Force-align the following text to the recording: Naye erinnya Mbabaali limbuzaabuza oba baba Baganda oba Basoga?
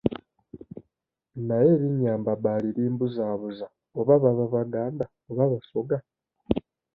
Naye 1.47 1.69
erinnya 1.75 2.13
Mbabaali 2.21 2.67
limbuzaabuza 2.75 3.65
oba 3.99 4.15
baba 4.23 4.45
Baganda 4.53 5.05
oba 5.29 5.45
Basoga? 5.51 5.97